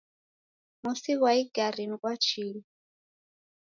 Mosi 0.83 1.11
ghwa 1.17 1.31
igari 1.41 1.83
ni 1.87 1.97
ghwa 2.01 2.13
chilu 2.25 2.61